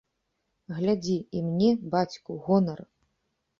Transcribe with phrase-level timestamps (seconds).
[0.77, 2.85] Глядзі, і мне, бацьку, гонар!